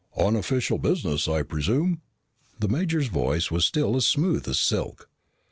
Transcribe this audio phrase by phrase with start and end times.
[0.15, 2.01] "On official business, I presume?"
[2.59, 5.07] The major's voice was still as smooth as silk.